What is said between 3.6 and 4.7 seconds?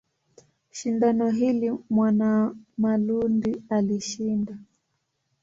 alishinda.